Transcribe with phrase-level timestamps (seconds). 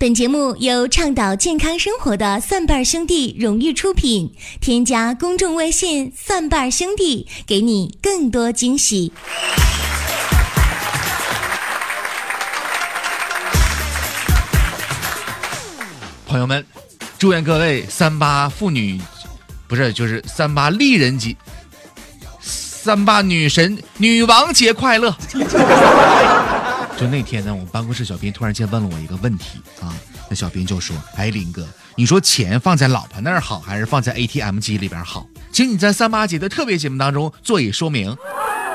[0.00, 4.32] 本节目由倡导健康生活的蒜瓣兄弟荣誉出品。
[4.58, 9.12] 添加公众微信“蒜瓣兄弟”，给你更多惊喜。
[16.26, 16.64] 朋友们，
[17.18, 18.98] 祝愿各位三八妇女，
[19.68, 21.36] 不是就是三八丽人节、
[22.40, 25.14] 三八女神女王节快乐！
[27.00, 29.96] 就那天呢，我们办公室小编突然间问了我一个问题啊，
[30.28, 35.26] 那小编就说：“哎，林哥，你说钱放在老婆那儿好，还是放在 ATM 机里边好？
[35.50, 38.14] 请你在三八节的特别节目当中做以说明。”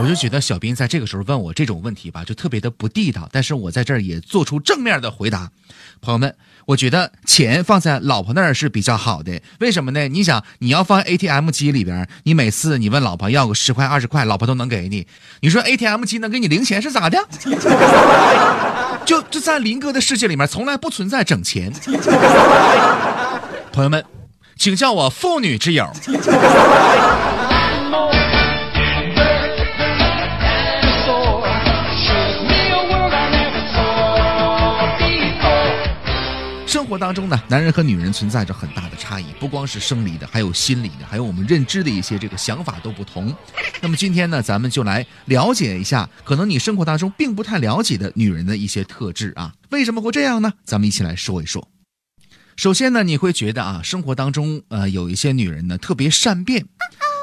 [0.00, 3.28] 我就觉得小编在这个时候问我这种问题吧，就特别的不地道。
[3.30, 5.50] 但是我在这儿也做出正面的回答，
[6.00, 9.42] 朋友们，我觉得钱放在老婆那儿是比较好的。
[9.58, 10.08] 为什么呢？
[10.08, 15.06] 你想，你要放 ATM 机里边，你每次你问老婆要个十块二十块，老婆都能给你。
[15.40, 17.18] 你说 ATM 机能给你零钱是咋的？
[19.04, 21.70] 就就在林哥的世界里面，从来不存在整钱。
[23.70, 24.02] 朋友们，
[24.56, 25.92] 请叫我妇女之友。
[36.70, 43.34] 生活当中呢，男人和女人存在着很大的差异，不光是生理的，还有心理的，还有我们认知的一些这个想法都不同。
[43.80, 50.52] 那么今天呢，咱们就来了解一下，可能你生活当中并不太了解的女人的一些特质啊，为什么会这样呢？
[50.62, 51.66] 咱们一起来说一说。
[52.54, 56.66] 首先呢，你会觉得啊，生活当中呃有一些女人呢特别善变。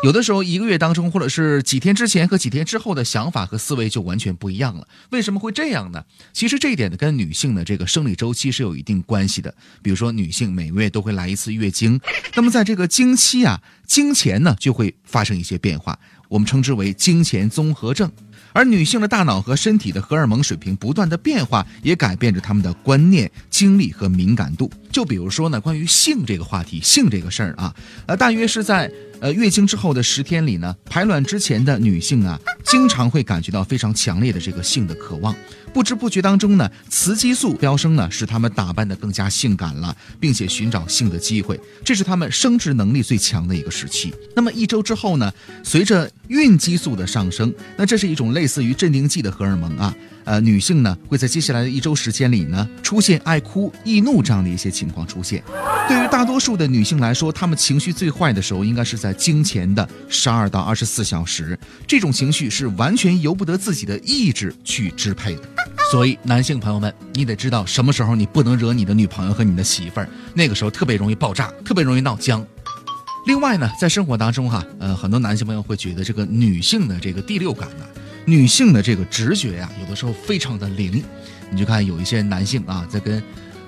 [0.03, 4.88] 有的时候，一个月当中，或者是几天之前和几天之后的想法和思维就完全不一样了。
[5.09, 6.03] 为什么会这样呢？
[6.31, 9.53] 其实这一点呢，跟女性的这个生理周期是有一定关系的。
[9.81, 12.00] 比如说，女性每个月都会来一次月经，
[12.36, 15.98] 那么在这个经期啊、经前呢，就会发生一些变化，
[16.30, 18.12] 我们称之为经前综合症。
[18.53, 24.72] 而女性的大脑和身体的荷尔蒙水平不断的变化，也改变着她们的观念、经历和敏感度。
[24.92, 27.75] 就比如说呢，关于性这个话题，性这个事儿啊，
[28.08, 35.36] 呃，大约是在呃月经之后的十天里呢，排卵之前的女性啊，经常会感觉到非常强烈的这个性的渴望。
[35.74, 44.14] 不知不觉当中呢，雌激素飙升呢，使她们打扮的更加性感了，并且寻找性的机会，这是她们生殖能力最强的一个时期。
[44.36, 45.31] 那么一周之后呢，
[45.64, 49.94] 随着孕激素的上升，那这是一种类似于镇定剂的荷尔蒙啊。
[50.24, 55.41] 呃，女性呢会在接下来的一周时间里呢，出现爱哭、易怒这样的一些情况出现。
[55.88, 61.57] 对于大多数的女性来说，她们情绪最坏的时候应该是在在经前的十二到二十四小时，
[61.88, 65.44] 这种情绪是完全由不得自己的意志去支配的。
[65.90, 72.46] 所以，男性朋友们，你得知道什么时候你不能惹你的女朋友和你的媳妇儿，那个时候特别容易爆炸，特别容易闹僵。
[73.28, 77.85] 另外呢，在生活当中哈，呃，很多男性朋友会觉得这个女性的这个第六感呢。
[78.25, 81.01] 女性的这个直觉呀，有的时候非常的灵。
[81.50, 83.23] 你就看有一些男性啊，在跟，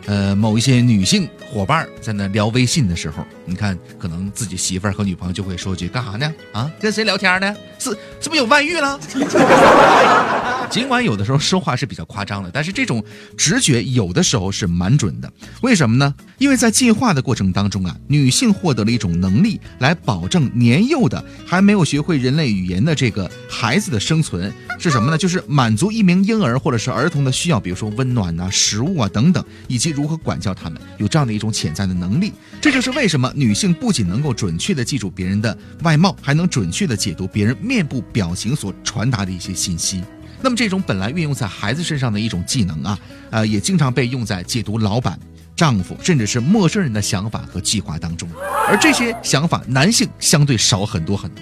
[0.06, 6.32] 呃，某一些女性伙伴在那聊微信的时候，你看可能自己媳妇儿和女朋友就会说句干啥呢？
[6.52, 7.56] 啊，跟谁聊天呢？
[7.80, 7.90] 是
[8.22, 9.00] 是不是有外遇了？
[10.70, 13.04] 尽管有的时候说话是比较夸张的，但是这种
[13.36, 15.32] 直觉有的时候是蛮准的。
[15.62, 16.14] 为什么呢？
[16.38, 25.18] 因为在进化的过程当中啊，女性获得了一种能力，来保证年幼的还没有学会人类语言的这个孩子的生存是什么呢？
[25.18, 32.34] 就是满足一名婴儿或者是儿童的需要，比如说温暖呐、食物啊等等，以及如何管教他们，有这样的一一种潜在的能力。
[32.60, 40.04] 这就是为什么女性不仅能够准确的记住别人的外貌，还能准确的解读别人面部表情所传达的一些信息。
[40.42, 43.00] 那么这种本来运用在孩子身上的一种技能啊，
[43.30, 45.18] 呃，也经常被用在解读老板、
[45.56, 48.28] 丈夫，甚至是陌生人的想法和计划当中。
[48.68, 51.42] 而这些想法，男性相对少很多很多。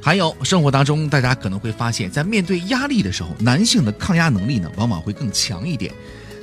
[0.00, 5.92] 还有生活当中，大家可能会发现，在面对压力的时候，男性的抗压能力呢，往往会更强一点。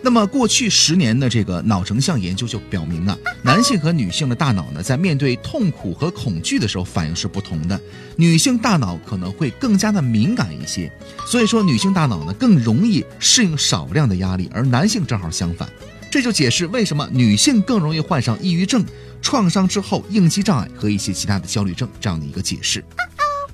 [0.06, 7.82] 那么过去十年的这个脑成像研究就表明啊，男性和女性的大脑呢，在面对痛苦和恐惧的时候反应是不同的。
[8.16, 10.92] 女性大脑可能会更加的敏感一些，
[11.26, 15.68] 所以说女性大脑呢更容易适应少量的压力，而男性正好相反。
[16.12, 18.86] 这就解释为什么女性更容易患上抑郁症、
[19.24, 22.86] 创伤之后应激障碍和一些其他的焦虑症这样的一个解释。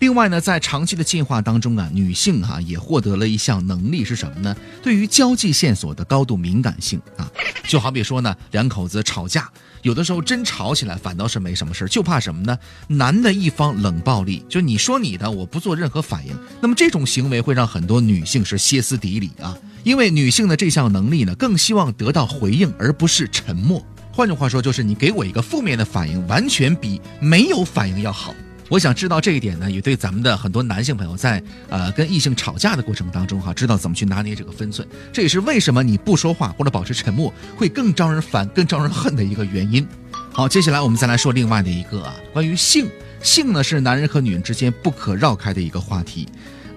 [0.01, 4.55] 另外呢，在长期的进化当中啊，女性哈也获得了一项能力是什么呢？
[4.81, 7.31] 对于交际线索的高度敏感性啊，
[7.67, 9.47] 就好比说呢，两口子吵架，
[9.83, 12.57] 有的时候真吵起来反倒是没什么事就怕什么呢？
[12.87, 16.35] 男的一方冷暴力，就你说你的，我不做任何反应。
[16.59, 23.85] 那么这种行为会让很多女性是歇斯底里啊，因为女性的这项能力呢，更希望得到回应，而不是沉默。
[24.11, 28.33] 换句话说，就是你给我一个负面的反应，完全比没有反应要好。
[28.71, 34.87] 我想知道这一点呢，也对咱们的很多男性朋友在呃跟异性吵架的过程当中哈，知道怎么去拿捏这个分寸。
[35.11, 39.85] 这也是为什么你不说话或者保持沉默会更招人烦、更招人恨的一个原因。
[40.31, 42.87] 好，接下来我们再来说另外的一个啊，关于性。
[43.21, 46.25] 性呢是男人和女人之间不可绕开的一个话题。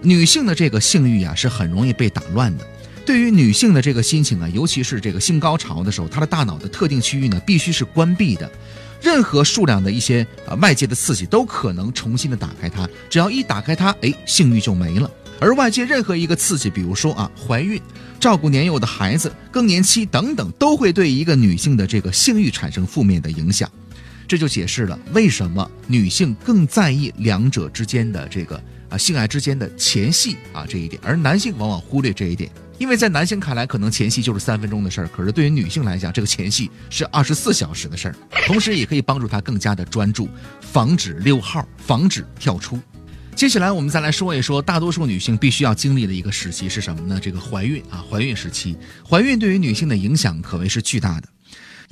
[0.02, 2.66] 女性的这个性欲啊是很容易被打乱的。
[3.06, 8.50] 对于女性的这个心情啊，尤其是这个性高潮的时候，她的大脑的特定区域呢必须是关闭的。
[9.04, 15.10] 任何数量的一些啊外界的刺激都可能重新的打开它，只要一打开它，哎，性欲就没了。
[15.38, 17.78] 而外界任何一个刺激，比如说啊怀孕、
[18.18, 23.70] 照顾年幼的孩子、更年期等等，都会对一个女性的这个性欲产生负面的影响。
[24.26, 28.58] 这就解释了为什么女性更在意两者之间的这个
[28.88, 32.50] 啊性爱之间的前戏啊这一点，而男性往往忽略这一点。
[32.78, 38.14] 因为在男性看来，可能前戏就是三分钟的事儿，可是对于女性来讲，这个前戏是二十四小时的事儿。
[38.46, 40.28] 同时，也可以帮助她更加的专注，
[40.60, 42.78] 防止溜号，防止跳出。
[43.34, 47.18] 接下来，我们再来说一说，大多数女性必须要经历的一个时期是什么呢？
[47.20, 48.76] 这个怀孕啊，怀孕时期，
[49.08, 51.28] 怀孕对于女性的影响可谓是巨大的。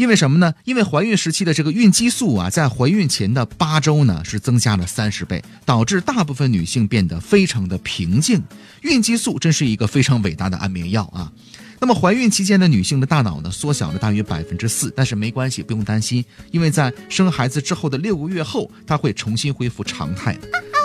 [0.03, 0.53] 因为什么呢？
[0.65, 8.43] 因为怀孕时期的这个孕激素啊，在怀孕前的八周呢是增加了三十倍，导致大部分女性变得非常的平静。
[8.81, 11.31] 孕激素真是一个非常伟大的安眠药啊！
[11.79, 20.37] 那么怀孕期间的女性的大脑呢缩小了大约百分之四，但是没关系，不用担心，因为在生孩子之后的六个月后，它会重新恢复常态。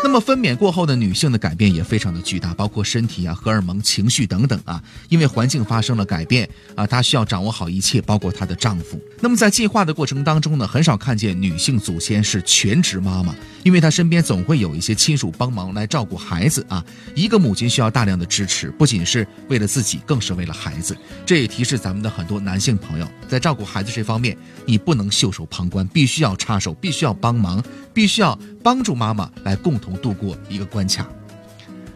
[0.04, 9.00] 那么分娩过后的女性的改变也非常的巨大，包括身体啊、荷尔蒙、情绪等等啊，因为环境发生了改变啊，她需要掌握好一切，包括她的丈夫。
[9.20, 16.84] 那么在进化的过程当中呢，很少看见女性祖先是全职妈妈，因为她身边总会有一些亲属帮忙来照顾孩子啊。
[17.14, 20.96] 一个母亲需要大量的支持，不仅是为了自己，更是为了孩子。
[21.26, 27.62] 这也提示咱们的很多男性朋友，在照顾孩子这方面，你不能袖手旁观，必须要插手，必须要帮忙，
[27.94, 29.98] 必须要帮助妈妈来共同。
[29.98, 31.08] 度过一个关卡，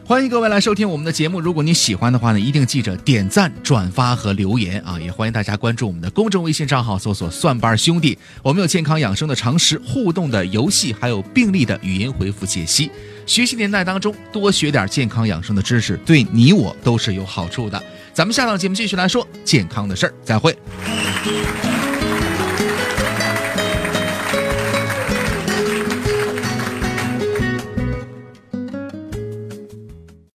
[0.04, 1.40] 欢迎各位来收听我们的节目。
[1.40, 5.00] 如果你喜欢的话呢，一定记着点赞、转发和留言啊！
[5.00, 8.18] 也欢迎大家关注我们的公众微信账号，搜索“蒜瓣兄弟”。
[8.42, 12.90] 我们有健康养生的常识、互动的游戏，还有病例的语音回复解析。
[13.28, 17.82] 学习年代当中多学点健康养生的知识，对你我都是有好处的。
[18.14, 20.58] 咱们下档节目继续来说健康的事儿，再会。